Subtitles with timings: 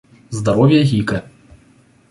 [0.31, 1.19] Здоровье гика